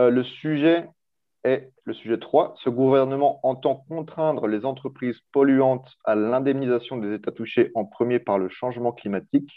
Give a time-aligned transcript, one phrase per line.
[0.00, 0.88] Euh, le sujet
[1.44, 2.54] est le sujet 3.
[2.62, 8.38] Ce gouvernement entend contraindre les entreprises polluantes à l'indemnisation des États touchés en premier par
[8.38, 9.50] le changement climatique.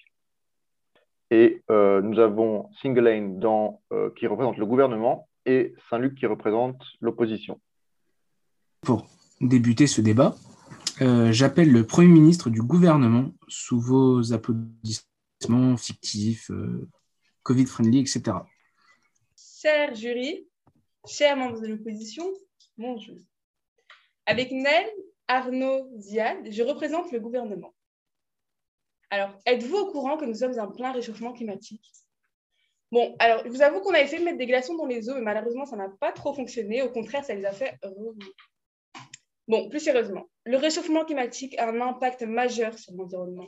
[1.31, 6.81] Et euh, nous avons Single dans, euh, qui représente le gouvernement et Saint-Luc qui représente
[7.01, 7.59] l'opposition.
[8.81, 9.07] Pour
[9.41, 10.35] débuter ce débat,
[11.01, 16.51] euh, j'appelle le Premier ministre du gouvernement sous vos applaudissements fictifs,
[17.43, 18.37] Covid-friendly, etc.
[19.37, 20.47] Cher jury,
[21.07, 22.25] chers membres de l'opposition,
[22.77, 23.17] bonjour.
[24.25, 24.85] Avec Nel,
[25.27, 27.73] Arnaud, Ziad, je représente le gouvernement.
[29.09, 31.85] Alors, êtes-vous au courant que nous sommes en plein réchauffement climatique?
[32.91, 35.15] Bon, alors, je vous avoue qu'on a essayé de mettre des glaçons dans les eaux,
[35.15, 36.81] mais malheureusement, ça n'a pas trop fonctionné.
[36.81, 38.31] Au contraire, ça les a fait revenir.
[39.47, 43.47] Bon, plus sérieusement, le réchauffement climatique a un impact majeur sur l'environnement.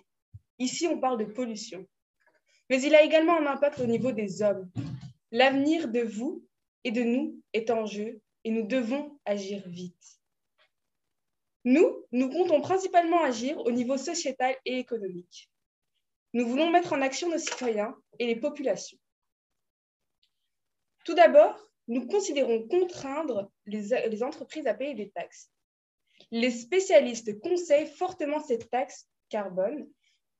[0.59, 1.86] Ici, on parle de pollution.
[2.70, 4.70] Mais il a également un impact au niveau des hommes.
[5.31, 6.44] L'avenir de vous
[6.84, 10.20] et de nous est en jeu et nous devons agir vite.
[11.64, 15.50] Nous, nous comptons principalement agir au niveau sociétal et économique.
[16.34, 18.98] Nous voulons mettre en action nos citoyens et les populations.
[21.04, 25.50] Tout d'abord, nous considérons contraindre les, entreprises à payer des taxes.
[26.32, 29.88] Les spécialistes conseillent fortement cette taxe carbone.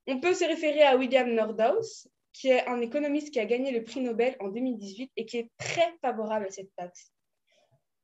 [0.06, 3.84] On peut se référer à William Nordhaus, qui est un économiste qui a gagné le
[3.84, 7.12] prix Nobel en 2018 et qui est très favorable à cette taxe.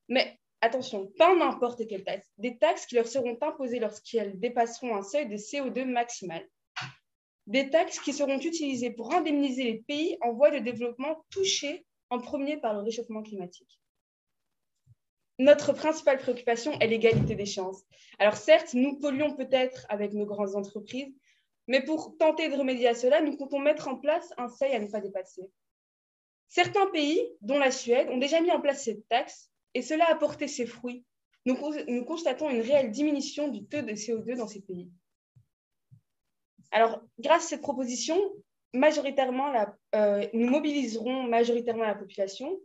[0.09, 5.03] Mais attention, pas n'importe quelle taxe, des taxes qui leur seront imposées lorsqu'elles dépasseront un
[5.03, 6.47] seuil de CO2 maximal
[7.47, 12.19] des taxes qui seront utilisées pour indemniser les pays en voie de développement touchés en
[12.19, 13.81] premier par le réchauffement climatique.
[15.39, 17.83] Notre principale préoccupation est l'égalité des chances.
[18.19, 21.13] Alors certes, nous polluons peut-être avec nos grandes entreprises,
[21.67, 24.79] mais pour tenter de remédier à cela, nous comptons mettre en place un seuil à
[24.79, 25.43] ne pas dépasser.
[26.49, 30.15] Certains pays, dont la Suède, ont déjà mis en place cette taxe et cela a
[30.15, 31.05] porté ses fruits.
[31.47, 34.89] Nous, constatons une réelle diminution du taux de CO2 dans ces pays.
[36.71, 38.19] Alors, grâce à cette proposition,
[38.73, 39.53] majoritairement,
[39.95, 42.59] euh, nous mobiliserons majoritairement la population.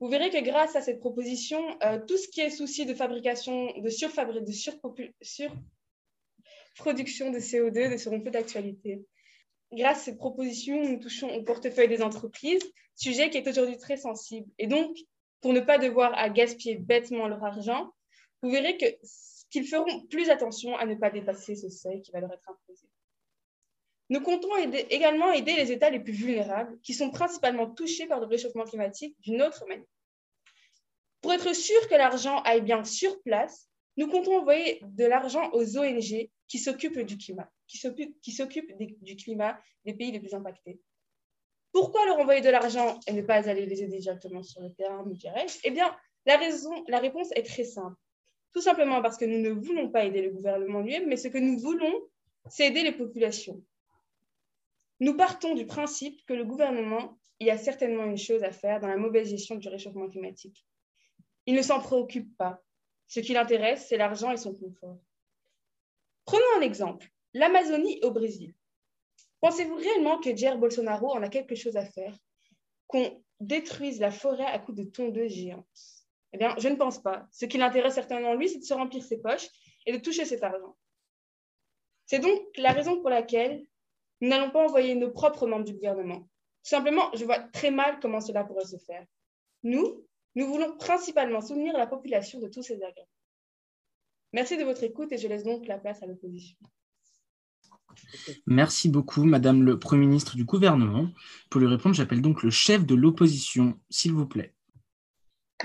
[0.00, 3.66] Vous verrez que grâce à cette proposition, euh, tout ce qui est souci de fabrication,
[3.76, 5.50] de, de surproduction
[7.30, 9.04] de CO2 ne seront plus d'actualité.
[9.72, 12.62] Grâce à cette proposition, nous touchons au portefeuille des entreprises,
[12.94, 14.48] sujet qui est aujourd'hui très sensible.
[14.58, 14.96] Et donc,
[15.40, 17.92] pour ne pas devoir à gaspiller bêtement leur argent,
[18.42, 18.78] vous verrez
[19.50, 22.87] qu'ils feront plus attention à ne pas dépasser ce seuil qui va leur être imposé.
[24.10, 24.56] Nous comptons
[24.90, 29.14] également aider les États les plus vulnérables, qui sont principalement touchés par le réchauffement climatique
[29.20, 29.84] d'une autre manière.
[31.20, 35.76] Pour être sûr que l'argent aille bien sur place, nous comptons envoyer de l'argent aux
[35.76, 40.80] ONG qui s'occupent du climat, qui s'occupent du climat des pays les plus impactés.
[41.72, 45.04] Pourquoi leur envoyer de l'argent et ne pas aller les aider directement sur le terrain,
[45.06, 45.58] dirais-je?
[45.64, 46.40] Eh bien, la,
[46.88, 47.96] la réponse est très simple.
[48.54, 51.38] Tout simplement parce que nous ne voulons pas aider le gouvernement lui-même, mais ce que
[51.38, 51.92] nous voulons,
[52.48, 53.62] c'est aider les populations.
[55.00, 58.88] Nous partons du principe que le gouvernement y a certainement une chose à faire dans
[58.88, 60.66] la mauvaise gestion du réchauffement climatique.
[61.46, 62.60] Il ne s'en préoccupe pas.
[63.06, 64.98] Ce qui l'intéresse, c'est l'argent et son confort.
[66.26, 68.54] Prenons un exemple, l'Amazonie au Brésil.
[69.40, 72.18] Pensez-vous réellement que Jair Bolsonaro en a quelque chose à faire?
[72.88, 75.64] Qu'on détruise la forêt à coups de tondeuses géantes
[76.32, 77.26] Eh bien, je ne pense pas.
[77.30, 79.48] Ce qui l'intéresse certainement lui, c'est de se remplir ses poches
[79.86, 80.76] et de toucher cet argent.
[82.06, 83.64] C'est donc la raison pour laquelle
[84.20, 86.28] nous n'allons pas envoyer nos propres membres du gouvernement.
[86.62, 89.04] simplement, je vois très mal comment cela pourrait se faire.
[89.62, 93.08] Nous, nous voulons principalement soutenir la population de tous ces agents.
[94.32, 96.56] Merci de votre écoute et je laisse donc la place à l'opposition.
[98.46, 101.08] Merci beaucoup, Madame le Premier ministre du gouvernement.
[101.50, 104.54] Pour lui répondre, j'appelle donc le chef de l'opposition, s'il vous plaît.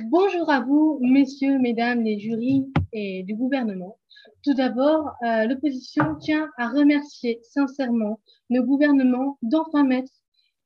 [0.02, 4.00] Bonjour à vous, messieurs, mesdames les jurys et du gouvernement.
[4.44, 8.20] Tout d'abord, euh, l'opposition tient à remercier sincèrement
[8.50, 10.12] le gouvernement d'enfin mettre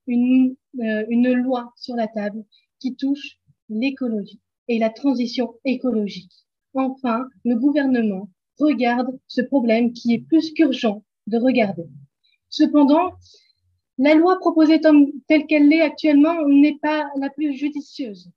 [0.07, 2.45] une, euh, une loi sur la table
[2.79, 3.37] qui touche
[3.67, 6.31] l'écologie et la transition écologique.
[6.73, 11.89] Enfin, le gouvernement regarde ce problème qui est plus qu'urgent de regarder.
[12.47, 13.11] Cependant,
[13.97, 14.79] la loi proposée
[15.27, 18.31] telle qu'elle l'est actuellement n'est pas la plus judicieuse.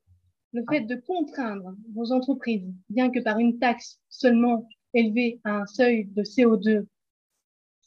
[0.52, 5.66] Le fait de contraindre vos entreprises, bien que par une taxe seulement élevé à un
[5.66, 6.86] seuil de CO2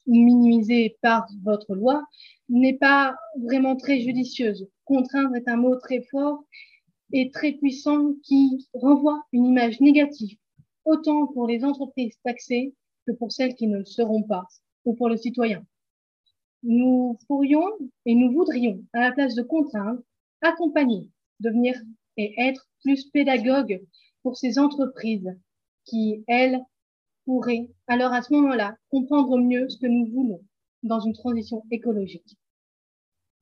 [0.07, 2.03] minimisé par votre loi
[2.49, 4.67] n'est pas vraiment très judicieuse.
[4.85, 6.43] Contraindre est un mot très fort
[7.11, 10.37] et très puissant qui renvoie une image négative,
[10.85, 12.73] autant pour les entreprises taxées
[13.05, 14.47] que pour celles qui ne le seront pas,
[14.85, 15.65] ou pour le citoyen.
[16.63, 17.67] Nous pourrions
[18.05, 19.99] et nous voudrions, à la place de contraindre,
[20.41, 21.75] accompagner, devenir
[22.17, 23.81] et être plus pédagogues
[24.21, 25.29] pour ces entreprises
[25.85, 26.59] qui, elles,
[27.25, 30.41] pourraient, alors à ce moment-là, comprendre mieux ce que nous voulons
[30.83, 32.37] dans une transition écologique.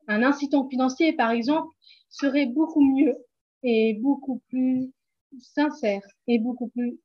[0.08, 1.70] Un incitant financier, par exemple,
[2.10, 3.16] serait beaucoup mieux
[3.64, 4.92] et beaucoup plus
[5.40, 7.00] sincère et beaucoup plus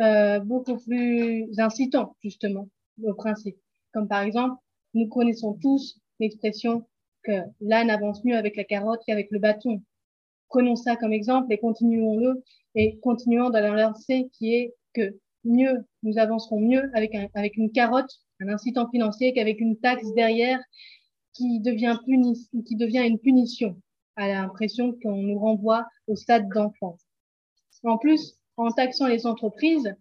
[0.00, 2.68] euh, beaucoup plus incitant justement
[3.02, 3.56] au principe.
[3.92, 4.56] Comme par exemple,
[4.94, 6.86] nous connaissons tous l'expression
[7.22, 9.82] que l'âne avance mieux avec la carotte qu'avec le bâton.
[10.48, 12.42] Prenons ça comme exemple et continuons-le
[12.74, 13.94] et continuons dans leur
[14.32, 18.10] qui est que mieux, nous avancerons mieux avec, un, avec une carotte,
[18.40, 20.60] un incitant financier qu'avec une taxe derrière
[21.32, 21.98] qui devient,
[22.66, 23.80] qui devient une punition
[24.16, 26.98] à l'impression qu'on nous renvoie au stade d'enfant.
[27.84, 29.94] En plus, en taxant les entreprises,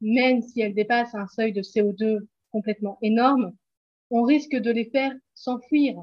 [0.00, 2.20] même si elles dépassent un seuil de CO2
[2.50, 3.52] complètement énorme,
[4.10, 6.02] on risque de les faire s'enfuir,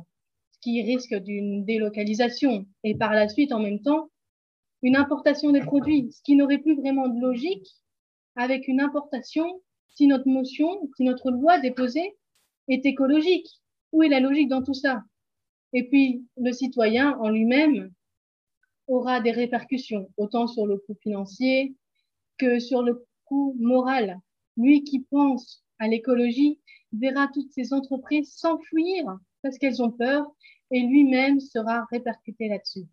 [0.61, 4.09] qui risque d'une délocalisation et par la suite, en même temps,
[4.81, 7.67] une importation des produits, ce qui n'aurait plus vraiment de logique
[8.35, 12.15] avec une importation si notre motion, si notre loi déposée
[12.67, 13.47] est écologique.
[13.91, 15.03] Où est la logique dans tout ça?
[15.73, 17.91] Et puis, le citoyen en lui-même
[18.87, 21.75] aura des répercussions, autant sur le coût financier
[22.37, 24.19] que sur le coût moral.
[24.55, 26.59] Lui qui pense à l'écologie
[26.93, 30.25] verra toutes ces entreprises s'enfuir parce qu'elles ont peur
[30.71, 32.85] et lui-même sera répercuté là-dessus.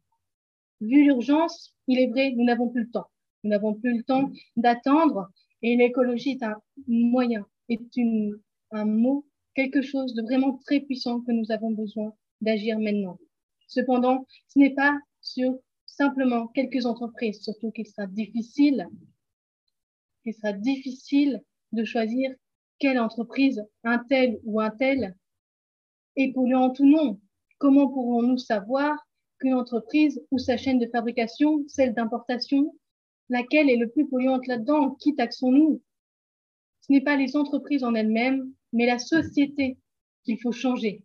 [0.80, 3.08] Vu l'urgence, il est vrai, nous n'avons plus le temps.
[3.42, 5.30] Nous n'avons plus le temps d'attendre
[5.62, 6.56] et l'écologie est un
[6.86, 8.38] moyen, est une,
[8.70, 13.18] un mot, quelque chose de vraiment très puissant que nous avons besoin d'agir maintenant.
[13.68, 18.88] Cependant, ce n'est pas sur simplement quelques entreprises, surtout qu'il sera difficile,
[20.22, 21.42] qu'il sera difficile
[21.72, 22.34] de choisir
[22.78, 25.16] quelle entreprise, un tel ou un tel,
[26.16, 27.20] est polluante ou non.
[27.58, 28.96] Comment pourrons-nous savoir
[29.38, 32.74] qu'une entreprise ou sa chaîne de fabrication, celle d'importation,
[33.28, 35.82] laquelle est le plus polluante là-dedans Qui taxons-nous
[36.82, 39.78] Ce n'est pas les entreprises en elles-mêmes, mais la société
[40.24, 41.02] qu'il faut changer.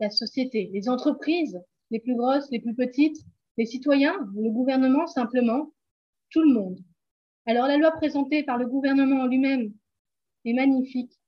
[0.00, 3.18] La société, les entreprises, les plus grosses, les plus petites,
[3.56, 5.72] les citoyens, le gouvernement simplement,
[6.30, 6.78] tout le monde.
[7.46, 9.72] Alors la loi présentée par le gouvernement lui-même
[10.44, 11.19] est magnifique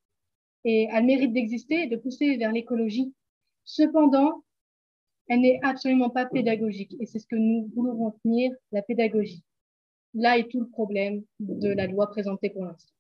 [0.65, 3.13] et a le mérite d'exister et de pousser vers l'écologie.
[3.65, 4.45] Cependant,
[5.29, 9.43] elle n'est absolument pas pédagogique et c'est ce que nous voulons retenir, la pédagogie.
[10.15, 12.93] Là est tout le problème de la loi présentée pour l'instant.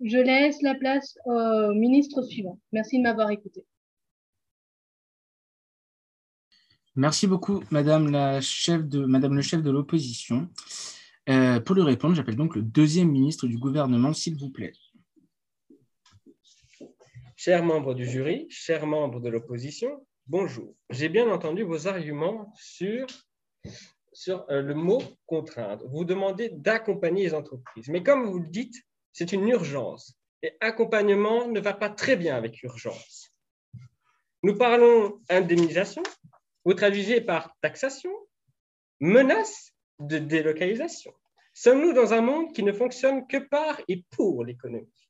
[0.00, 2.58] Je laisse la place au ministre suivant.
[2.72, 3.64] Merci de m'avoir écouté.
[6.96, 10.48] Merci beaucoup, Madame, la chef de, Madame le chef de l'opposition.
[11.28, 14.72] Euh, pour lui répondre, j'appelle donc le deuxième ministre du gouvernement, s'il vous plaît.
[17.44, 20.74] Chers membres du jury, chers membres de l'opposition, bonjour.
[20.88, 23.06] J'ai bien entendu vos arguments sur,
[24.14, 25.86] sur euh, le mot contraindre.
[25.90, 27.88] Vous demandez d'accompagner les entreprises.
[27.90, 28.82] Mais comme vous le dites,
[29.12, 30.14] c'est une urgence.
[30.42, 33.30] Et accompagnement ne va pas très bien avec urgence.
[34.42, 36.02] Nous parlons indemnisation,
[36.64, 38.12] vous traduisez par taxation,
[39.00, 41.12] menace de délocalisation.
[41.52, 45.03] Sommes-nous dans un monde qui ne fonctionne que par et pour l'économie?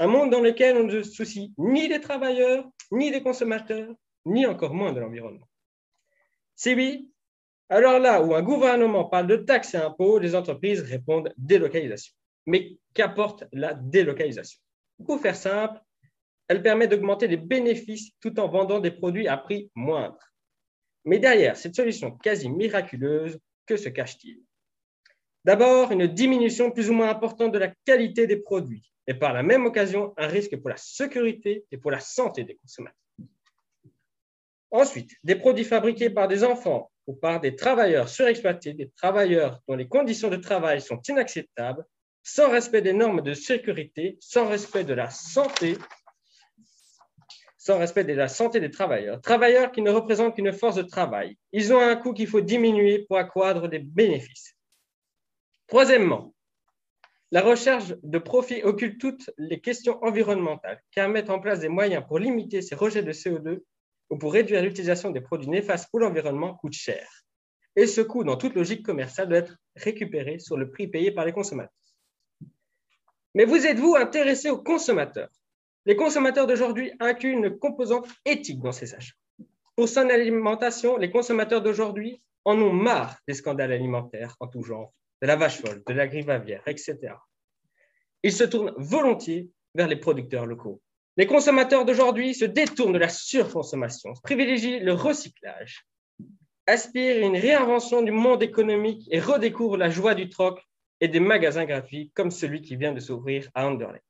[0.00, 4.46] Un monde dans lequel on ne se soucie ni des travailleurs, ni des consommateurs, ni
[4.46, 5.46] encore moins de l'environnement.
[6.56, 7.10] Si oui,
[7.68, 12.14] alors là où un gouvernement parle de taxes et impôts, les entreprises répondent délocalisation.
[12.46, 14.58] Mais qu'apporte la délocalisation?
[15.04, 15.78] Pour faire simple,
[16.48, 20.32] elle permet d'augmenter les bénéfices tout en vendant des produits à prix moindre.
[21.04, 24.40] Mais derrière cette solution quasi miraculeuse, que se cache-t-il?
[25.44, 29.42] D'abord, une diminution plus ou moins importante de la qualité des produits et par la
[29.42, 32.96] même occasion un risque pour la sécurité et pour la santé des consommateurs.
[34.70, 39.74] Ensuite, des produits fabriqués par des enfants ou par des travailleurs surexploités, des travailleurs dont
[39.74, 41.84] les conditions de travail sont inacceptables,
[42.22, 45.76] sans respect des normes de sécurité, sans respect de la santé
[47.58, 49.20] sans respect de la santé des travailleurs.
[49.20, 51.36] Travailleurs qui ne représentent qu'une force de travail.
[51.52, 54.56] Ils ont un coût qu'il faut diminuer pour accroître des bénéfices.
[55.66, 56.32] Troisièmement,
[57.32, 62.04] la recherche de profit occulte toutes les questions environnementales, car mettre en place des moyens
[62.06, 63.60] pour limiter ces rejets de CO2
[64.10, 67.08] ou pour réduire l'utilisation des produits néfastes pour l'environnement coûte cher.
[67.76, 71.24] Et ce coût, dans toute logique commerciale, doit être récupéré sur le prix payé par
[71.24, 71.72] les consommateurs.
[73.36, 75.30] Mais vous êtes-vous intéressé aux consommateurs?
[75.86, 79.14] Les consommateurs d'aujourd'hui incluent une composante éthique dans ces achats.
[79.76, 84.92] Pour son alimentation, les consommateurs d'aujourd'hui en ont marre des scandales alimentaires en tout genre,
[85.20, 86.98] de la vache folle, de la grippe aviaire, etc.
[88.22, 90.80] Ils se tournent volontiers vers les producteurs locaux.
[91.16, 95.86] Les consommateurs d'aujourd'hui se détournent de la surconsommation, privilégient le recyclage,
[96.66, 100.60] aspirent à une réinvention du monde économique et redécouvrent la joie du troc
[101.00, 104.04] et des magasins gratuits comme celui qui vient de s'ouvrir à Anderlecht.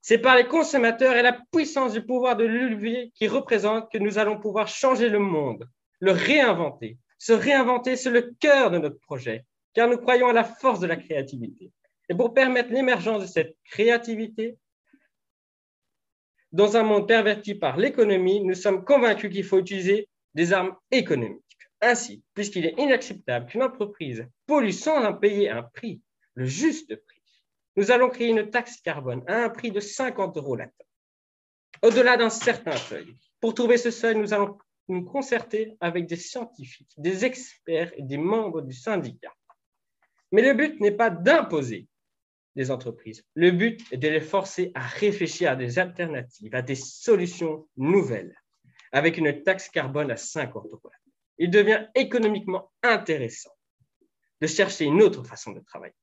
[0.00, 4.18] C'est par les consommateurs et la puissance du pouvoir de levier qui représente que nous
[4.18, 5.68] allons pouvoir changer le monde,
[6.00, 6.96] le réinventer.
[7.18, 9.44] Se réinventer, c'est le cœur de notre projet,
[9.78, 11.70] car nous croyons à la force de la créativité.
[12.08, 14.58] Et pour permettre l'émergence de cette créativité,
[16.50, 21.44] dans un monde perverti par l'économie, nous sommes convaincus qu'il faut utiliser des armes économiques.
[21.80, 26.02] Ainsi, puisqu'il est inacceptable qu'une entreprise pollue sans en payer un prix,
[26.34, 27.22] le juste prix,
[27.76, 32.16] nous allons créer une taxe carbone à un prix de 50 euros la tonne, au-delà
[32.16, 33.06] d'un certain seuil.
[33.40, 34.58] Pour trouver ce seuil, nous allons
[34.88, 39.32] nous concerter avec des scientifiques, des experts et des membres du syndicat.
[40.32, 41.86] Mais le but n'est pas d'imposer
[42.56, 43.24] des entreprises.
[43.34, 48.34] Le but est de les forcer à réfléchir à des alternatives, à des solutions nouvelles,
[48.92, 50.90] avec une taxe carbone à 50 euros
[51.38, 53.50] il devient économiquement intéressant
[54.40, 55.94] de chercher une autre façon de travailler.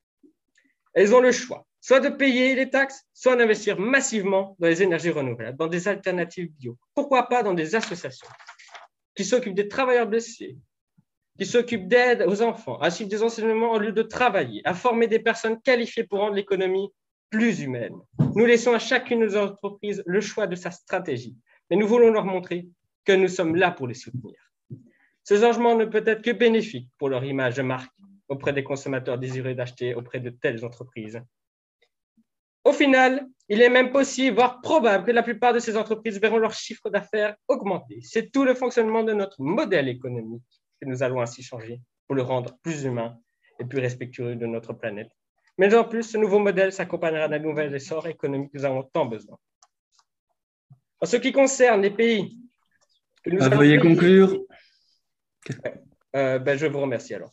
[0.94, 5.10] Elles ont le choix, soit de payer les taxes, soit d'investir massivement dans les énergies
[5.10, 6.78] renouvelables, dans des alternatives bio.
[6.94, 8.28] Pourquoi pas dans des associations
[9.14, 10.58] qui s'occupent des travailleurs blessés,
[11.38, 15.08] qui s'occupent d'aide aux enfants, à suivre des enseignements au lieu de travailler, à former
[15.08, 16.90] des personnes qualifiées pour rendre l'économie
[17.30, 17.96] plus humaine.
[18.36, 21.36] Nous laissons à chacune de nos entreprises le choix de sa stratégie,
[21.70, 22.68] mais nous voulons leur montrer
[23.04, 24.36] que nous sommes là pour les soutenir.
[25.24, 27.92] Ce changement ne peut être que bénéfique pour leur image de marque
[28.28, 31.22] auprès des consommateurs désireux d'acheter auprès de telles entreprises.
[32.64, 36.38] Au final, il est même possible, voire probable, que la plupart de ces entreprises verront
[36.38, 38.00] leur chiffre d'affaires augmenter.
[38.02, 40.42] C'est tout le fonctionnement de notre modèle économique
[40.86, 43.18] que nous allons ainsi changer pour le rendre plus humain
[43.60, 45.10] et plus respectueux de notre planète.
[45.58, 49.06] Mais en plus, ce nouveau modèle s'accompagnera d'un nouvel essor économique que nous avons tant
[49.06, 49.38] besoin.
[51.02, 52.38] En ce qui concerne les pays
[53.24, 54.38] que nous ah, Veuillez conclure.
[56.16, 57.32] Euh, ben, je vous remercie alors.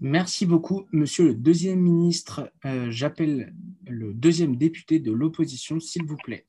[0.00, 2.50] Merci beaucoup, monsieur le deuxième ministre.
[2.64, 3.52] Euh, j'appelle
[3.86, 6.46] le deuxième député de l'opposition, s'il vous plaît.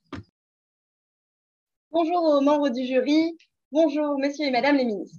[1.92, 3.38] Bonjour aux membres du jury.
[3.74, 5.18] Bonjour, messieurs et madame les ministres.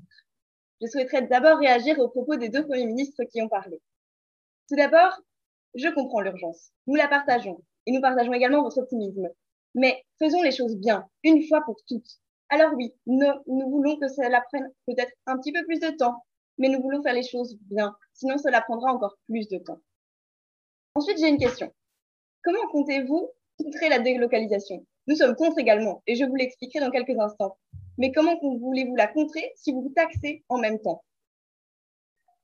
[0.80, 3.82] Je souhaiterais d'abord réagir aux propos des deux premiers ministres qui ont parlé.
[4.68, 5.20] Tout d'abord,
[5.74, 6.70] je comprends l'urgence.
[6.86, 9.28] Nous la partageons et nous partageons également votre optimisme.
[9.74, 12.06] Mais faisons les choses bien, une fois pour toutes.
[12.48, 16.24] Alors oui, nous, voulons que cela prenne peut-être un petit peu plus de temps,
[16.56, 19.80] mais nous voulons faire les choses bien, sinon cela prendra encore plus de temps.
[20.94, 21.74] Ensuite, j'ai une question.
[22.44, 24.86] Comment comptez-vous contrer la délocalisation?
[25.06, 27.56] Nous sommes contre également, et je vous l'expliquerai dans quelques instants.
[27.98, 31.02] Mais comment voulez-vous la contrer si vous taxez en même temps?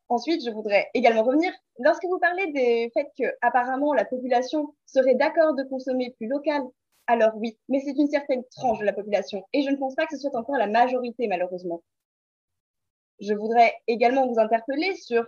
[0.09, 5.14] Ensuite, je voudrais également revenir, lorsque vous parlez des faits que apparemment la population serait
[5.14, 6.62] d'accord de consommer plus local
[7.11, 10.07] alors oui, mais c'est une certaine tranche de la population et je ne pense pas
[10.07, 11.83] que ce soit encore la majorité malheureusement.
[13.19, 15.25] Je voudrais également vous interpeller sur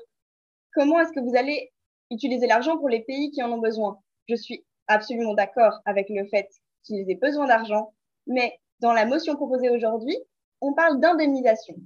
[0.75, 1.73] comment est-ce que vous allez
[2.13, 4.01] utiliser l'argent pour les pays qui en ont besoin.
[4.29, 6.49] Je suis absolument d'accord avec le fait
[6.85, 7.93] qu'ils aient besoin d'argent,
[8.27, 10.17] mais dans la motion proposée aujourd'hui,
[10.61, 11.77] on parle d'indemnisation.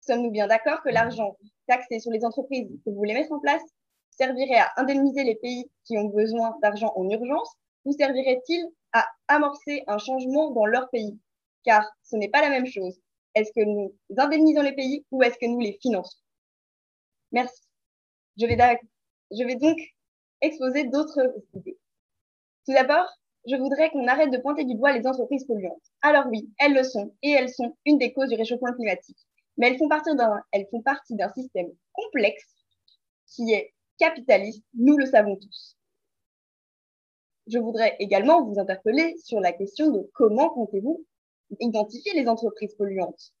[0.00, 1.36] Sommes-nous bien d'accord que l'argent
[1.66, 3.62] taxé sur les entreprises que vous voulez mettre en place
[4.10, 7.52] servirait à indemniser les pays qui ont besoin d'argent en urgence
[7.84, 11.18] ou servirait-il à amorcer un changement dans leur pays?
[11.64, 12.98] Car ce n'est pas la même chose.
[13.34, 16.18] Est-ce que nous indemnisons les pays ou est-ce que nous les finançons?
[17.32, 17.62] Merci.
[18.38, 18.56] Je vais,
[19.30, 19.78] je vais donc
[20.40, 21.78] exposer d'autres idées.
[22.66, 23.06] Tout d'abord,
[23.48, 25.82] je voudrais qu'on arrête de pointer du doigt les entreprises polluantes.
[26.02, 29.18] Alors oui, elles le sont, et elles sont une des causes du réchauffement climatique.
[29.56, 30.14] Mais elles font partie
[31.16, 32.54] d'un, système complexe
[33.26, 35.78] qui est capitaliste, nous le savons tous
[37.48, 41.04] je voudrais également vous interpeller sur la question de comment comptez-vous
[41.60, 43.32] identifier les entreprises polluantes?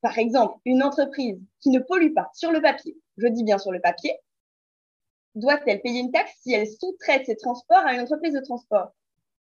[0.00, 3.72] Par exemple, une entreprise qui ne pollue pas sur le papier, je dis bien sur
[3.72, 4.12] le papier,
[5.36, 8.90] doit-elle payer une taxe si elle sous-traite ses transports à une entreprise de transport?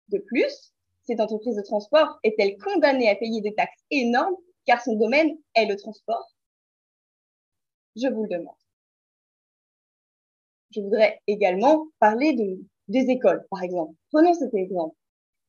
[0.08, 0.72] De plus,
[1.02, 5.66] cette entreprise de transport est-elle condamnée à payer des taxes énormes car son domaine est
[5.66, 6.32] le transport?
[7.96, 8.54] Je vous le demande.
[10.70, 12.60] Je voudrais également parler de
[12.90, 13.94] des écoles, par exemple.
[14.10, 14.96] Prenons cet exemple.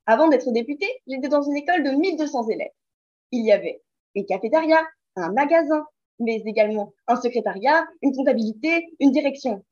[0.06, 2.72] Avant d'être député, j'étais dans une école de 1200 élèves.
[3.32, 3.82] Il y avait
[4.16, 4.80] une cafétéria,
[5.16, 5.86] un magasin,
[6.20, 9.64] mais également un secrétariat, une comptabilité, une direction.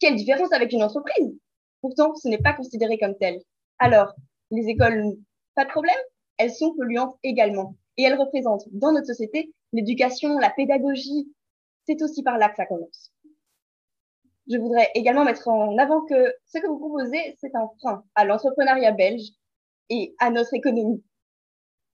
[0.00, 1.38] Quelle différence avec une entreprise?
[1.80, 3.40] Pourtant, ce n'est pas considéré comme tel.
[3.78, 4.14] Alors,
[4.50, 5.16] les écoles,
[5.54, 5.94] pas de problème,
[6.38, 7.76] elles sont polluantes également.
[7.96, 11.32] Et elles représentent dans notre société l'éducation, la pédagogie.
[11.86, 13.12] C'est aussi par là que ça commence.
[14.50, 18.24] je voudrais également mettre en avant que ce que vous proposez, c'est un frein à
[18.24, 19.30] l'entrepreneuriat belge
[19.90, 21.02] et à notre économie.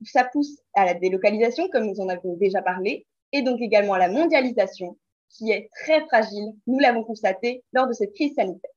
[0.04, 3.98] Ça pousse à la délocalisation, comme nous en avons déjà parlé, et donc également à
[3.98, 4.96] la mondialisation,
[5.30, 8.70] qui est très fragile, nous l'avons constaté lors de cette crise sanitaire.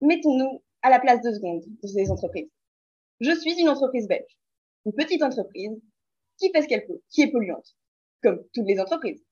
[0.00, 2.50] Mettons-nous à la place de secondes de ces entreprises.
[3.20, 4.38] Je suis une entreprise belge,
[4.84, 5.80] une petite entreprise
[6.38, 7.74] qui fait ce qu'elle peut, qui est polluante,
[8.22, 9.24] comme toutes les entreprises.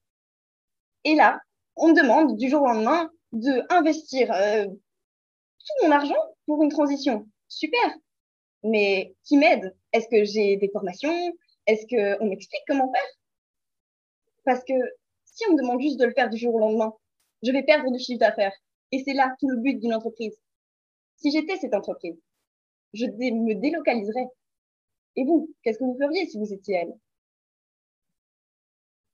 [1.04, 1.40] Et là,
[1.76, 6.14] on me demande du jour au lendemain de investir euh, tout mon argent
[6.47, 7.28] pour une transition.
[7.49, 7.97] Super.
[8.62, 9.76] Mais qui m'aide?
[9.92, 11.37] Est-ce que j'ai des formations?
[11.66, 13.22] Est-ce qu'on m'explique comment faire?
[14.45, 14.75] Parce que
[15.25, 16.93] si on me demande juste de le faire du jour au lendemain,
[17.43, 18.55] je vais perdre du chiffre d'affaires.
[18.91, 20.37] Et c'est là tout le but d'une entreprise.
[21.17, 22.21] Si j'étais cette entreprise,
[22.93, 24.27] je me délocaliserais.
[25.17, 26.95] Et vous, qu'est-ce que vous feriez si vous étiez elle?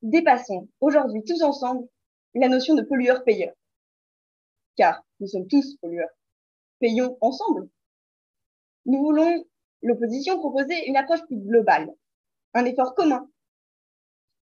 [0.03, 1.87] Dépassons aujourd'hui tous ensemble
[2.35, 3.53] la notion de pollueur-payeur.
[4.77, 6.11] Car nous sommes tous pollueurs.
[6.79, 7.69] Payons ensemble.
[8.87, 9.45] Nous voulons,
[9.83, 11.93] l'opposition, proposer une approche plus globale,
[12.55, 13.29] un effort commun.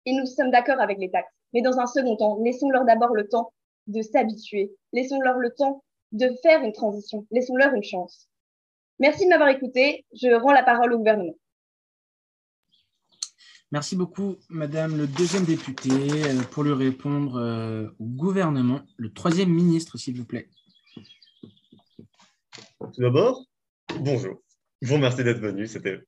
[0.07, 1.33] Et nous sommes d'accord avec les taxes.
[1.53, 3.53] Mais dans un second temps, laissons-leur d'abord le temps
[3.87, 4.73] de s'habituer.
[4.93, 7.27] Laissons-leur le temps de faire une transition.
[7.31, 8.29] Laissons-leur une chance.
[8.99, 10.05] Merci de m'avoir écouté.
[10.13, 11.35] Je rends la parole au gouvernement.
[13.71, 18.81] Merci beaucoup, Madame le deuxième député, euh, pour lui répondre euh, au gouvernement.
[18.97, 20.49] Le troisième ministre, s'il vous plaît.
[22.81, 23.45] Tout d'abord,
[24.01, 24.43] bonjour.
[24.81, 25.67] Je vous remercie d'être venu.
[25.67, 26.01] C'était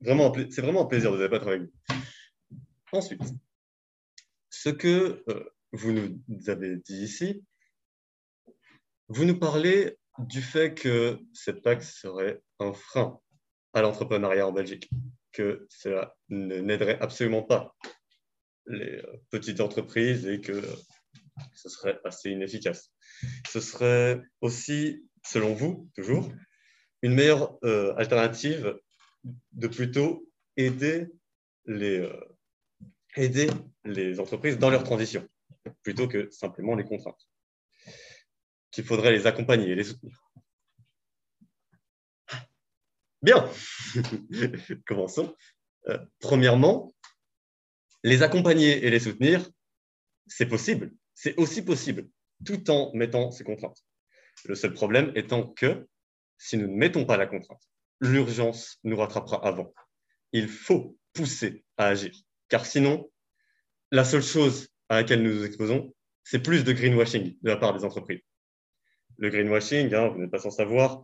[0.00, 1.70] vraiment, c'est vraiment un plaisir de débattre avec vous.
[2.92, 3.22] Ensuite,
[4.50, 7.44] ce que euh, vous nous avez dit ici,
[9.08, 13.20] vous nous parlez du fait que cette taxe serait un frein
[13.74, 14.88] à l'entrepreneuriat en Belgique
[15.32, 17.74] que cela n'aiderait absolument pas
[18.66, 20.62] les euh, petites entreprises et que
[21.54, 22.90] ce serait assez inefficace.
[23.48, 26.32] Ce serait aussi, selon vous, toujours,
[27.02, 28.78] une meilleure euh, alternative
[29.52, 31.08] de plutôt aider
[31.66, 32.08] les,
[33.16, 33.48] aider
[33.84, 35.26] les entreprises dans leur transition,
[35.82, 37.28] plutôt que simplement les contraintes,
[38.70, 40.22] qu'il faudrait les accompagner et les soutenir.
[43.22, 43.50] Bien,
[44.86, 45.34] commençons.
[45.88, 46.94] Euh, premièrement,
[48.02, 49.48] les accompagner et les soutenir,
[50.26, 50.92] c'est possible.
[51.14, 52.08] C'est aussi possible,
[52.44, 53.82] tout en mettant ces contraintes.
[54.44, 55.88] Le seul problème étant que
[56.38, 57.62] si nous ne mettons pas la contrainte,
[58.00, 59.72] l'urgence nous rattrapera avant.
[60.32, 62.12] Il faut pousser à agir,
[62.48, 63.10] car sinon,
[63.90, 67.76] la seule chose à laquelle nous nous exposons, c'est plus de greenwashing de la part
[67.76, 68.20] des entreprises.
[69.18, 71.02] Le greenwashing, hein, vous n'êtes pas sans savoir,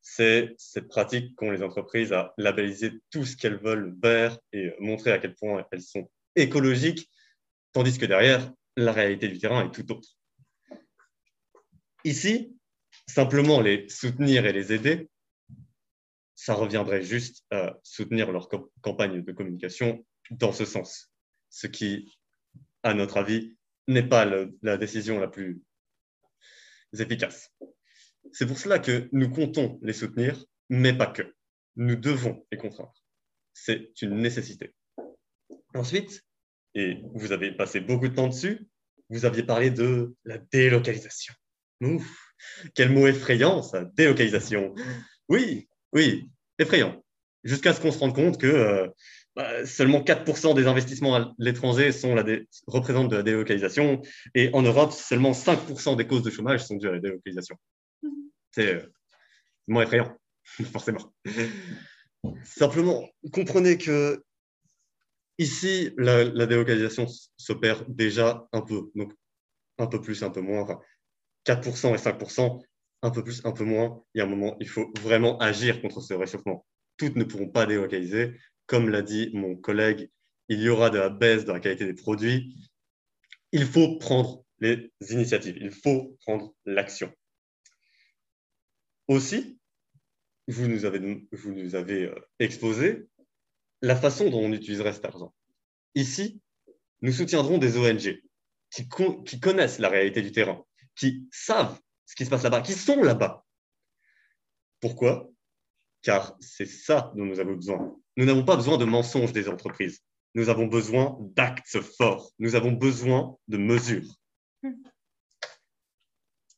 [0.00, 5.12] c'est cette pratique qu'ont les entreprises à labelliser tout ce qu'elles veulent vert et montrer
[5.12, 7.10] à quel point elles sont écologiques,
[7.72, 10.08] tandis que derrière, la réalité du terrain est tout autre.
[12.04, 12.56] Ici,
[13.06, 15.10] simplement les soutenir et les aider,
[16.34, 18.48] ça reviendrait juste à soutenir leur
[18.80, 21.12] campagne de communication dans ce sens,
[21.48, 22.18] ce qui,
[22.82, 23.56] à notre avis,
[23.88, 24.24] n'est pas
[24.62, 25.62] la décision la plus
[26.98, 27.52] efficace.
[28.32, 31.34] C'est pour cela que nous comptons les soutenir, mais pas que.
[31.76, 32.94] Nous devons les contraindre.
[33.52, 34.74] C'est une nécessité.
[35.74, 36.24] Ensuite,
[36.74, 38.68] et vous avez passé beaucoup de temps dessus,
[39.08, 41.34] vous aviez parlé de la délocalisation.
[41.80, 42.34] Ouf,
[42.74, 44.74] quel mot effrayant, ça, délocalisation.
[45.28, 47.02] Oui, oui, effrayant.
[47.42, 48.88] Jusqu'à ce qu'on se rende compte que euh,
[49.64, 52.24] seulement 4% des investissements à l'étranger sont la
[52.66, 54.02] représentent de la délocalisation
[54.34, 57.56] et en Europe, seulement 5% des causes de chômage sont dues à la délocalisation.
[58.52, 58.92] C'est euh,
[59.68, 60.16] moins effrayant,
[60.72, 61.12] forcément.
[62.44, 64.22] Simplement, comprenez que
[65.38, 69.12] ici, la, délocalisation s'opère déjà un peu, donc
[69.78, 70.80] un peu plus, un peu moins, enfin
[71.46, 72.62] 4% et 5%,
[73.02, 74.02] un peu plus, un peu moins.
[74.14, 76.66] Il y a un moment, il faut vraiment agir contre ce réchauffement.
[76.96, 78.36] Toutes ne pourront pas délocaliser.
[78.70, 80.12] Comme l'a dit mon collègue,
[80.48, 82.54] il y aura de la baisse de la qualité des produits.
[83.50, 87.12] Il faut prendre les initiatives, il faut prendre l'action.
[89.08, 89.58] Aussi,
[90.46, 93.08] vous nous avez, euh, exposé
[93.82, 95.34] la façon dont on utiliserait cet argent.
[95.96, 96.40] Ici,
[97.00, 98.22] nous soutiendrons des ONG
[98.70, 103.02] qui connaissent la réalité du terrain, qui savent ce qui se passe là-bas, qui sont
[103.02, 103.44] là-bas.
[104.78, 105.28] Pourquoi?
[106.02, 107.99] Car c'est ça dont nous avons besoin.
[108.16, 110.00] Nous n'avons pas besoin de mensonges des entreprises.
[110.34, 112.32] Nous avons besoin d'actes forts.
[112.38, 114.14] Nous avons besoin de mesures.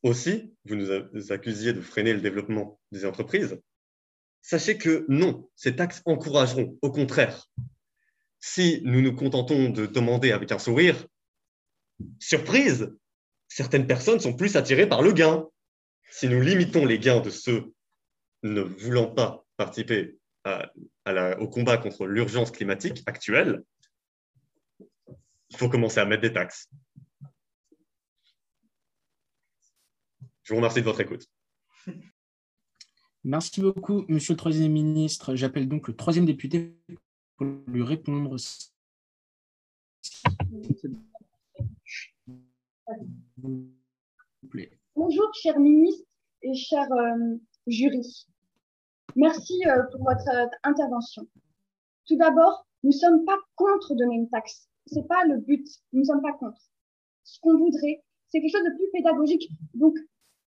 [0.03, 3.61] Aussi, vous nous accusiez de freiner le développement des entreprises.
[4.43, 7.47] Sachez que non, ces taxes encourageront, au contraire.
[8.41, 11.07] Si nous nous contentons de demander avec un sourire,
[12.19, 12.93] surprise,
[13.47, 15.47] certaines personnes sont plus attirées par le gain.
[16.11, 17.73] Si nous limitons les gains de ceux
[18.43, 23.63] ne voulant pas participer au combat contre l'urgence climatique actuelle,
[25.51, 26.69] il faut commencer à mettre des taxes.
[30.43, 31.27] Je vous remercie de votre écoute.
[33.25, 35.37] Merci beaucoup, Monsieur le Troisième ministre.
[35.37, 36.75] J'appelle donc le troisième député
[37.37, 38.37] pour lui répondre.
[44.97, 46.05] Bonjour, cher ministre
[46.43, 47.37] et cher euh,
[47.69, 48.27] jury.
[49.17, 51.27] Merci euh, pour votre euh, intervention.
[52.07, 54.69] Tout d'abord, nous ne sommes pas contre donner une taxe.
[54.87, 55.67] Ce n'est pas le but.
[55.93, 56.61] Nous ne sommes pas contre.
[57.25, 59.49] Ce qu'on voudrait, c'est quelque chose de plus pédagogique.
[59.75, 59.97] Donc,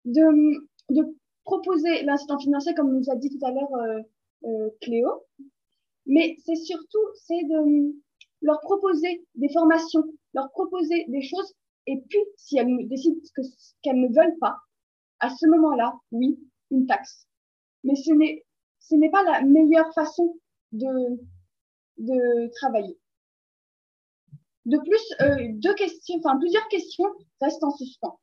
[0.06, 4.02] de, de proposer l'incident financier, comme nous a dit tout à l'heure euh,
[4.46, 5.26] euh, Cléo,
[6.06, 7.94] mais c'est surtout c'est de
[8.42, 11.54] leur proposer des formations, leur proposer des choses,
[11.88, 13.20] et puis si elles décident
[13.82, 14.58] qu'elles ne veulent pas,
[15.20, 16.38] à ce moment-là, oui,
[16.72, 17.28] une taxe.
[17.84, 18.46] Mais ce n'est
[18.80, 20.40] ce n'est pas la meilleure façon
[20.72, 21.20] de
[21.98, 22.98] de travailler.
[24.66, 27.06] De plus, euh, deux questions, enfin plusieurs questions
[27.42, 28.20] restent en suspens.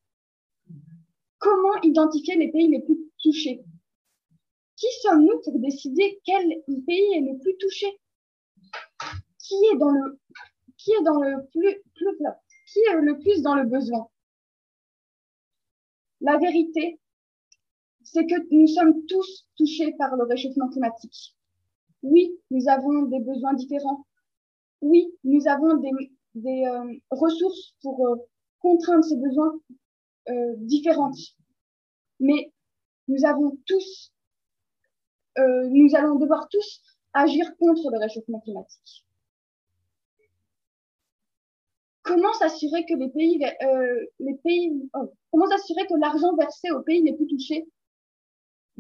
[1.39, 3.63] Comment identifier les pays les plus touchés?
[4.77, 6.49] Qui sommes-nous pour décider quel
[6.87, 7.87] pays est le plus touché?
[9.39, 10.19] Qui est dans le
[10.79, 12.19] qui est dans le plus, plus
[12.67, 14.09] qui est le plus dans le besoin?
[16.23, 17.00] La vérité,
[18.13, 21.37] c'est que nous sommes tous touchés par le réchauffement climatique.
[22.03, 24.05] Oui, nous avons des besoins différents.
[24.81, 28.17] Oui, nous avons des, euh, ressources pour euh,
[28.61, 29.53] contraindre ces besoins
[30.29, 31.19] euh, différentes.
[32.19, 32.53] Mais
[33.07, 34.13] nous avons tous,
[35.39, 39.05] euh, nous allons devoir tous agir contre le réchauffement climatique.
[42.03, 43.39] Comment s'assurer que les pays,
[44.19, 47.69] les pays, oh, comment que l'argent versé aux pays les plus touchés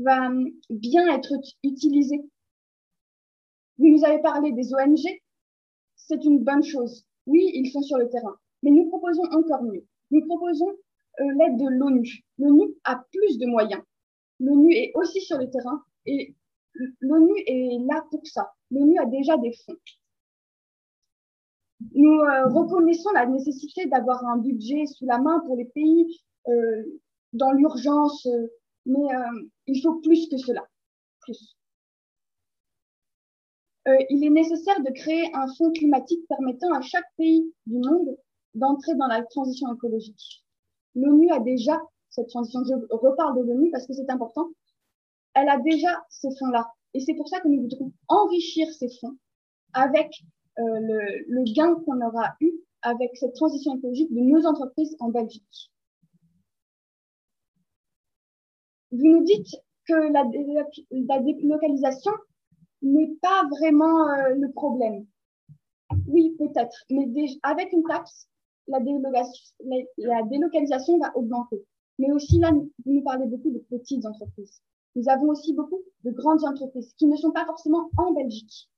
[0.02, 0.30] va
[0.68, 1.32] bien être
[1.62, 2.16] utilisé
[3.78, 5.00] Vous nous avez parlé des ONG,
[5.96, 7.06] c'est une bonne chose.
[7.26, 9.84] Oui, ils sont sur le terrain, mais nous proposons encore mieux.
[10.10, 10.70] Nous proposons
[11.20, 12.24] euh, l'aide de l'ONU.
[12.38, 13.82] L'ONU a plus de moyens.
[14.40, 16.34] L'ONU est aussi sur le terrain et
[17.00, 18.52] l'ONU est là pour ça.
[18.70, 19.76] L'ONU a déjà des fonds.
[21.94, 27.00] Nous euh, reconnaissons la nécessité d'avoir un budget sous la main pour les pays euh,
[27.32, 28.26] dans l'urgence,
[28.90, 29.08] mais
[29.66, 30.66] il faut plus que cela.
[31.20, 31.56] Plus.
[34.10, 38.16] il est nécessaire de créer un fonds climatique permettant à chaque pays du monde
[38.54, 40.44] d'entrer dans la transition écologique.
[40.94, 42.60] L'ONU a déjà cette transition.
[42.64, 44.48] Je reparle de l'ONU parce que c'est important.
[45.34, 46.72] Elle a déjà ces fonds-là.
[46.94, 49.16] Et c'est pour ça que nous voudrons enrichir ces fonds
[49.72, 50.10] avec
[50.58, 50.62] euh,
[51.28, 55.70] le, gain qu'on aura eu avec cette transition écologique de nos entreprises en Belgique.
[58.92, 60.24] Vous nous dites que la,
[61.20, 62.12] délocalisation
[62.82, 65.06] n'est pas vraiment euh, le problème.
[66.06, 67.08] Oui, peut-être, mais
[67.42, 68.28] avec une taxe,
[68.68, 71.64] la délocalisation, va augmenter.
[71.98, 74.62] Mais aussi, là, vous nous parlez beaucoup de petites entreprises.
[74.96, 78.68] Nous avons aussi beaucoup de grandes entreprises qui ne sont pas forcément en Belgique,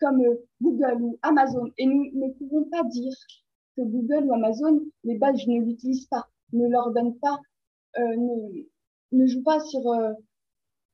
[0.00, 1.70] comme euh, Google ou Amazon.
[1.76, 3.14] Et nous ne pouvons pas dire
[3.76, 7.38] que Google ou Amazon, les Belges ne l'utilisent pas, ne leur donnent pas,
[7.98, 8.16] euh,
[9.12, 10.12] ne jouent pas sur, euh,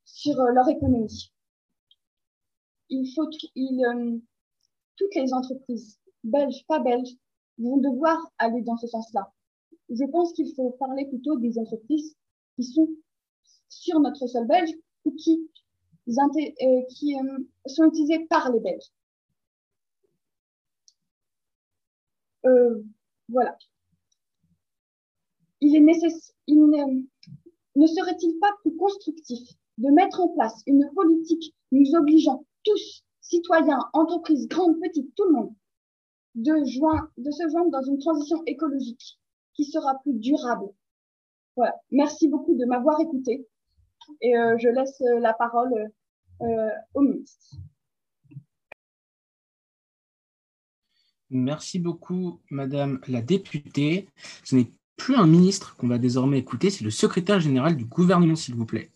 [0.05, 1.33] sur leur économie.
[2.91, 4.21] Il faut, il,
[4.97, 7.17] toutes les entreprises, belges, pas belges,
[7.59, 9.33] vont devoir aller dans ce sens-là.
[9.91, 12.17] Je pense qu'il faut parler plutôt des entreprises
[12.57, 12.89] qui sont
[13.69, 14.71] sur notre sol belge
[15.05, 15.49] ou qui,
[16.09, 16.13] euh,
[16.63, 18.93] euh, sont utilisées par les Belges.
[22.47, 22.83] Euh,
[23.29, 23.57] voilà.
[25.61, 26.35] Il est nécessaire,
[27.77, 29.41] ne serait-il pas plus constructif
[29.79, 35.33] de mettre en place une politique nous obligeant tous, citoyens, entreprises, grandes, petites, tout le
[35.33, 35.55] monde,
[36.35, 39.19] de, se joindre dans une transition écologique
[39.55, 40.69] qui sera plus durable?
[41.91, 43.47] Merci beaucoup de m'avoir écouté
[44.21, 45.73] et euh, je laisse euh, la parole
[46.43, 47.57] euh, au ministre.
[51.31, 54.09] Merci beaucoup, Madame la députée.
[54.97, 58.67] Plus un ministre qu'on va désormais écouter, c'est le secrétaire général du gouvernement, s'il vous
[58.67, 58.91] plaît.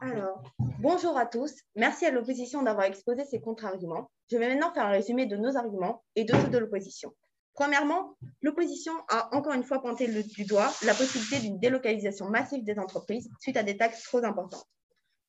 [0.00, 0.42] Alors,
[0.78, 1.52] bonjour à tous.
[1.74, 4.10] Merci à l'opposition d'avoir exposé ses contre-arguments.
[4.30, 7.12] Je vais maintenant faire un résumé de nos arguments et de ceux de l'opposition.
[7.54, 12.78] Premièrement, l'opposition a encore une fois pointé du doigt la possibilité d'une délocalisation massive des
[12.78, 14.66] entreprises suite à des taxes trop importantes.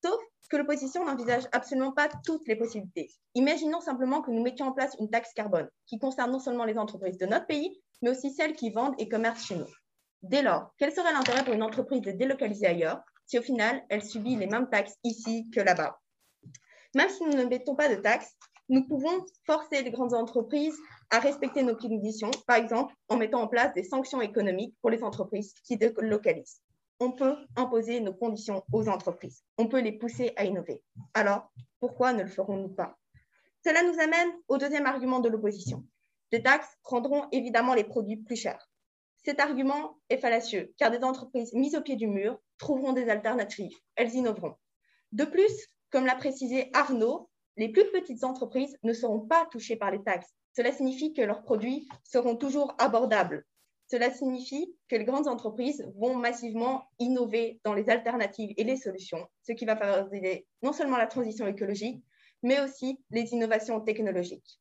[0.04, 3.10] Sauf que l'opposition n'envisage absolument pas toutes les possibilités.
[3.34, 6.78] Imaginons simplement que nous mettions en place une taxe carbone qui concerne non seulement les
[6.78, 9.68] entreprises de notre pays, mais aussi celles qui vendent et commercent chez nous.
[10.22, 14.04] Dès lors, quel serait l'intérêt pour une entreprise de délocaliser ailleurs si au final, elle
[14.04, 16.00] subit les mêmes taxes ici que là-bas?
[16.96, 18.36] Même si nous ne mettons pas de taxes,
[18.70, 20.78] nous pouvons forcer les grandes entreprises
[21.10, 25.04] à respecter nos conditions, par exemple en mettant en place des sanctions économiques pour les
[25.04, 26.62] entreprises qui délocalisent.
[27.00, 29.44] On peut imposer nos conditions aux entreprises.
[29.58, 30.82] On peut les pousser à innover.
[31.14, 32.98] Alors, pourquoi ne le ferons-nous pas?
[33.64, 35.86] Cela nous amène au deuxième argument de l'opposition.
[36.32, 38.70] Des taxes rendront évidemment les produits plus chers.
[39.24, 43.76] Cet argument est fallacieux, car des entreprises mises au pied du mur trouveront des alternatives.
[43.96, 44.56] Elles innoveront.
[45.12, 49.92] De plus, comme l'a précisé Arnaud, les plus petites entreprises ne seront pas touchées par
[49.92, 50.34] les taxes.
[50.56, 53.46] Cela signifie que leurs produits seront toujours abordables.
[53.90, 59.26] Cela signifie que les grandes entreprises vont massivement innover dans les alternatives et les solutions,
[59.44, 62.04] ce qui va favoriser non seulement la transition écologique,
[62.44, 64.60] mais aussi les innovations technologiques.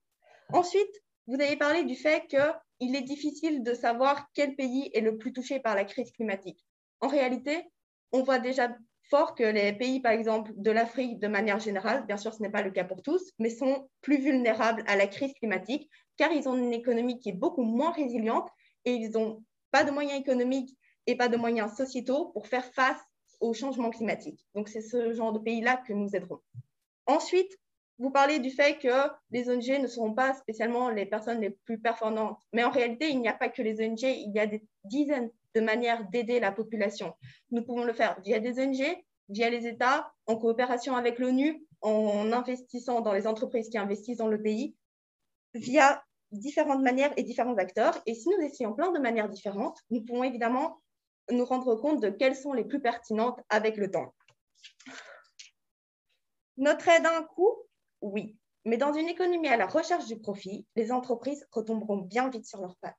[0.52, 5.18] Ensuite, vous avez parlé du fait qu'il est difficile de savoir quel pays est le
[5.18, 6.64] plus touché par la crise climatique.
[7.00, 7.64] En réalité,
[8.12, 8.76] on voit déjà
[9.10, 12.50] fort que les pays, par exemple, de l'Afrique, de manière générale, bien sûr, ce n'est
[12.50, 16.48] pas le cas pour tous, mais sont plus vulnérables à la crise climatique car ils
[16.48, 18.48] ont une économie qui est beaucoup moins résiliente
[18.84, 23.00] et ils n'ont pas de moyens économiques et pas de moyens sociétaux pour faire face
[23.40, 24.46] au changement climatique.
[24.54, 26.40] Donc, c'est ce genre de pays-là que nous aiderons.
[27.06, 27.52] Ensuite,
[27.98, 31.78] vous parlez du fait que les ONG ne seront pas spécialement les personnes les plus
[31.78, 32.38] performantes.
[32.52, 35.30] Mais en réalité, il n'y a pas que les ONG, il y a des dizaines
[35.54, 37.14] de manières d'aider la population.
[37.50, 42.32] Nous pouvons le faire via des ONG, via les États, en coopération avec l'ONU, en
[42.32, 44.76] investissant dans les entreprises qui investissent dans le pays,
[45.54, 47.94] via différentes manières et différents acteurs.
[48.04, 50.82] Et si nous essayons plein de manières différentes, nous pouvons évidemment
[51.30, 54.14] nous rendre compte de quelles sont les plus pertinentes avec le temps.
[56.58, 57.65] Notre aide a un coût
[58.00, 58.36] Oui.
[58.64, 62.60] Mais dans une économie à la recherche du profit, les entreprises retomberont bien vite sur
[62.60, 62.94] leurs pattes.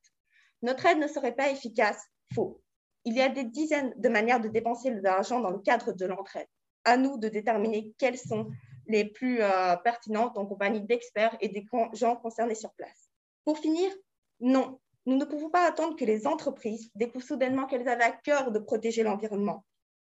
[0.62, 2.02] Notre aide ne serait pas efficace
[2.34, 2.62] Faux.
[3.06, 6.48] Il y a des dizaines de manières de dépenser l'argent dans le cadre de l'entraide.
[6.84, 8.50] À nous de déterminer quelles sont
[8.88, 13.10] les plus euh, pertinentes en compagnie d'experts et des gens concernés sur place.
[13.46, 13.92] Pour finir,
[14.40, 18.52] non, nous ne pouvons pas attendre que les entreprises découvrent soudainement qu'elles avaient à cœur
[18.52, 19.64] de protéger l'environnement.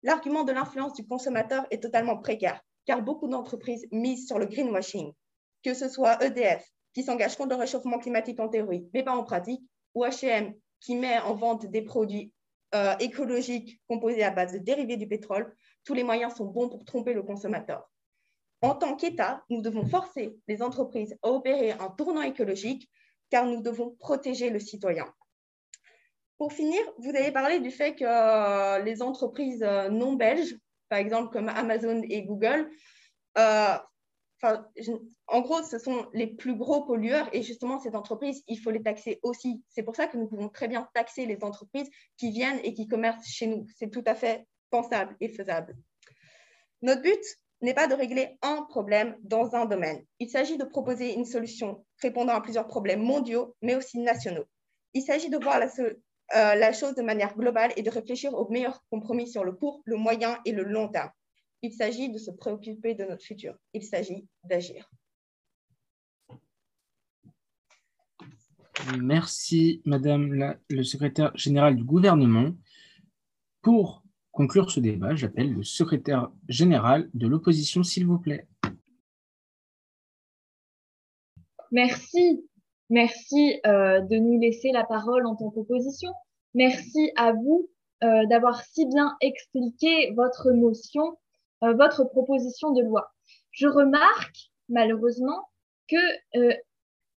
[0.03, 5.13] L'argument de l'influence du consommateur est totalement précaire, car beaucoup d'entreprises misent sur le greenwashing,
[5.63, 9.23] que ce soit EDF, qui s'engage contre le réchauffement climatique en théorie, mais pas en
[9.23, 9.61] pratique,
[9.95, 12.33] ou H&M, qui met en vente des produits
[12.75, 16.85] euh, écologiques composés à base de dérivés du pétrole, tous les moyens sont bons pour
[16.85, 17.89] tromper le consommateur.
[18.61, 22.89] En tant qu'État, nous devons forcer les entreprises à opérer un tournant écologique
[23.29, 25.05] car nous devons protéger le citoyen.
[26.37, 30.57] Pour finir, vous avez parlé du fait que euh, les entreprises euh, non belges,
[30.93, 32.69] par exemple comme Amazon et Google,
[33.35, 33.81] en
[35.41, 39.19] gros, ce sont les plus gros pollueurs et justement, ces entreprises, il faut les taxer
[39.23, 39.63] aussi.
[39.69, 42.87] C'est pour ça que nous pouvons très bien taxer les entreprises qui viennent et qui
[42.87, 43.65] commercent chez nous.
[43.75, 45.75] C'est tout à fait pensable et faisable.
[46.83, 47.23] Notre but
[47.61, 50.05] n'est pas de régler un problème dans un domaine.
[50.19, 54.45] Il s'agit de proposer une solution répondant à plusieurs problèmes mondiaux, mais aussi nationaux.
[54.93, 55.69] Il s'agit de voir la,
[56.35, 59.81] euh, la chose de manière globale et de réfléchir au meilleur compromis sur le court,
[59.85, 61.11] le moyen et le long terme.
[61.61, 63.55] Il s'agit de se préoccuper de notre futur.
[63.73, 64.89] Il s'agit d'agir.
[68.99, 72.51] Merci, Madame la, le secrétaire général du gouvernement.
[73.61, 78.47] Pour conclure ce débat, j'appelle le secrétaire général de l'opposition, s'il vous plaît.
[81.71, 82.45] Merci.
[82.89, 86.11] Merci euh, de nous laisser la parole en tant qu'opposition.
[86.53, 87.69] Merci à vous
[88.03, 91.17] euh, d'avoir si bien expliqué votre motion
[91.63, 93.13] euh, votre proposition de loi.
[93.51, 95.47] Je remarque malheureusement
[95.87, 96.53] que euh,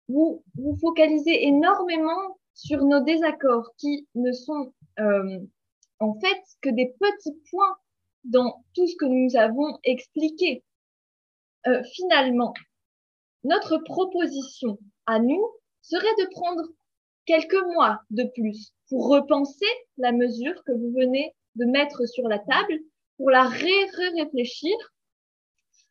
[0.08, 5.40] vous vous focalisez énormément sur nos désaccords qui ne sont euh,
[6.00, 7.78] en fait que des petits points
[8.24, 10.64] dans tout ce que nous avons expliqué.
[11.96, 12.54] finalement,
[13.44, 15.46] notre proposition à nous
[15.82, 16.64] serait de prendre
[17.26, 19.66] quelques mois de plus pour repenser
[19.98, 22.80] la mesure que vous venez de mettre sur la table
[23.18, 24.76] pour la ré-réfléchir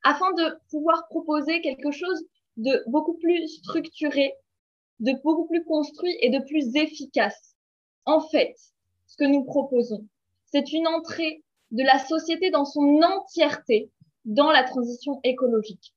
[0.03, 2.24] afin de pouvoir proposer quelque chose
[2.57, 4.35] de beaucoup plus structuré,
[5.00, 7.57] de beaucoup plus construit et de plus efficace.
[8.05, 8.55] En fait,
[9.07, 10.07] ce que nous proposons,
[10.53, 13.90] c'est une entrée de la société dans son entièreté
[14.24, 15.94] dans la transition écologique.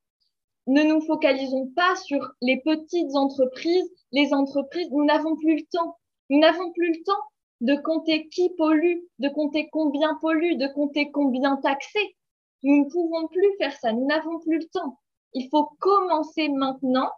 [0.68, 5.98] Ne nous focalisons pas sur les petites entreprises, les entreprises, nous n'avons plus le temps.
[6.30, 7.24] Nous n'avons plus le temps
[7.62, 12.16] de compter qui pollue, de compter combien pollue, de compter combien taxer.
[12.64, 15.00] Nous ne pouvons plus faire ça, nous n'avons plus le temps.
[15.34, 17.10] Il faut commencer maintenant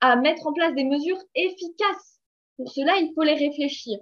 [0.00, 2.20] à mettre en place des mesures efficaces.
[2.56, 3.98] Pour cela, il faut les réfléchir.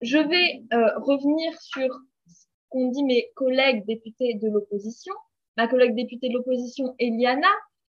[0.00, 5.14] Je vais euh, revenir sur ce qu'ont dit mes collègues députés de l'opposition.
[5.56, 7.48] Ma collègue députée de l'opposition, Eliana,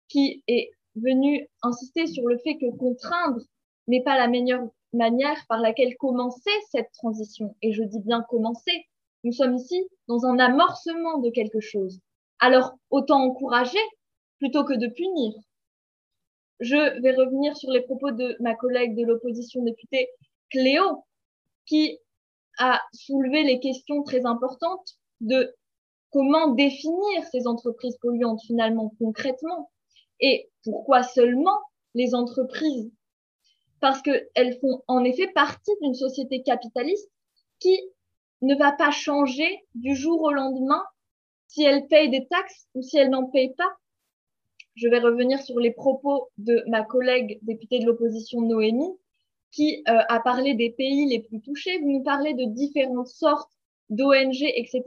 [0.09, 3.43] qui est venue insister sur le fait que contraindre
[3.89, 7.55] n'est pas la meilleure manière par laquelle commencer cette transition.
[7.63, 8.87] Et je dis bien commencer.
[9.25, 12.01] Nous sommes ici dans un amorcement de quelque chose.
[12.39, 13.79] Alors, autant encourager
[14.39, 15.33] plutôt que de punir.
[16.61, 20.09] Je vais revenir sur les propos de ma collègue de l'opposition députée
[20.51, 21.05] Cléo,
[21.67, 21.99] qui
[22.59, 25.55] a soulevé les questions très importantes de
[26.11, 29.71] comment définir ces entreprises polluantes finalement concrètement?
[30.21, 31.59] Et pourquoi seulement
[31.95, 32.91] les entreprises?
[33.81, 37.11] Parce qu'elles font en effet partie d'une société capitaliste
[37.61, 37.79] qui
[38.43, 40.83] ne va pas changer du jour au lendemain
[41.49, 43.77] si elle paye des taxes ou si elle n'en paye pas.
[44.75, 48.99] Je vais revenir sur les propos de ma collègue députée de l'opposition Noémie,
[49.53, 51.79] qui euh, a parlé des pays les plus touchés.
[51.79, 53.56] Vous nous parlez de différentes sortes
[53.91, 54.83] d'ONG, etc.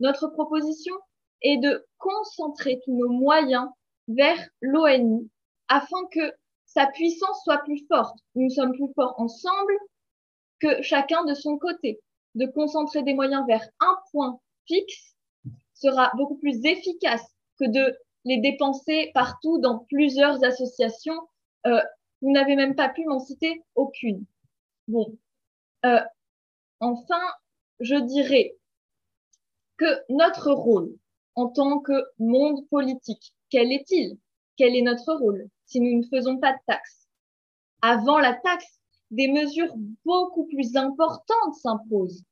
[0.00, 0.94] Notre proposition
[1.42, 3.68] est de concentrer tous nos moyens
[4.08, 5.28] vers l'ONU
[5.68, 6.32] afin que
[6.66, 8.18] sa puissance soit plus forte.
[8.34, 9.74] Nous sommes plus forts ensemble
[10.60, 12.00] que chacun de son côté.
[12.34, 15.16] De concentrer des moyens vers un point fixe
[15.74, 17.26] sera beaucoup plus efficace
[17.58, 21.20] que de les dépenser partout dans plusieurs associations.
[21.66, 21.82] Euh,
[22.22, 24.24] vous n'avez même pas pu m'en citer aucune.
[24.88, 25.16] Bon.
[25.84, 26.00] Euh,
[26.80, 27.20] enfin,
[27.82, 28.56] je dirais
[29.76, 30.96] que notre rôle
[31.34, 34.18] en tant que monde politique, quel est-il?
[34.56, 35.48] Quel est notre rôle?
[35.66, 37.08] Si nous ne faisons pas de taxes
[37.80, 38.78] Avant la taxe,
[39.10, 42.24] des mesures beaucoup plus importantes s'imposent.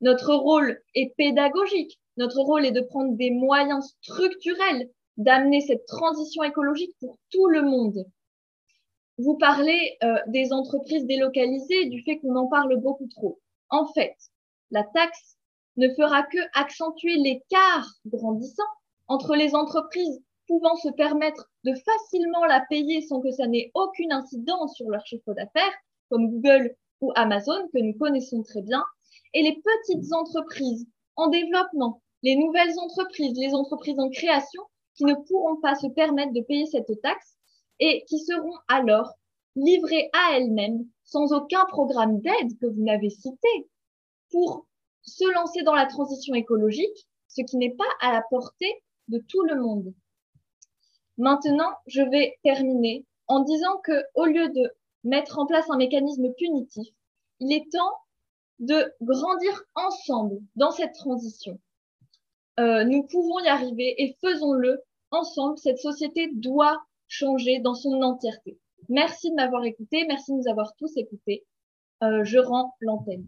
[0.00, 2.00] Notre rôle est pédagogique.
[2.16, 7.62] Notre rôle est de prendre des moyens structurels d'amener cette transition écologique pour tout le
[7.62, 8.06] monde.
[9.18, 13.38] Vous parlez euh, des entreprises délocalisées, du fait qu'on en parle beaucoup trop.
[13.68, 14.16] En fait,
[14.70, 15.36] la taxe
[15.76, 18.62] ne fera que accentuer l'écart grandissant
[19.08, 24.12] entre les entreprises pouvant se permettre de facilement la payer sans que ça n'ait aucune
[24.12, 25.74] incidence sur leur chiffre d'affaires,
[26.08, 28.84] comme Google ou Amazon, que nous connaissons très bien,
[29.32, 34.62] et les petites entreprises en développement, les nouvelles entreprises, les entreprises en création,
[34.96, 37.36] qui ne pourront pas se permettre de payer cette taxe
[37.78, 39.14] et qui seront alors
[39.56, 43.48] livrées à elles-mêmes sans aucun programme d'aide que vous n'avez cité
[44.30, 44.66] pour
[45.02, 49.42] se lancer dans la transition écologique, ce qui n'est pas à la portée de tout
[49.42, 49.92] le monde.
[51.18, 54.72] Maintenant, je vais terminer en disant que au lieu de
[55.04, 56.88] mettre en place un mécanisme punitif,
[57.40, 57.96] il est temps
[58.58, 61.58] de grandir ensemble dans cette transition.
[62.58, 65.58] Euh, nous pouvons y arriver et faisons-le ensemble.
[65.58, 68.58] Cette société doit changer dans son entièreté.
[68.88, 71.46] Merci de m'avoir écouté, merci de nous avoir tous écoutés.
[72.02, 73.26] Euh, je rends l'antenne.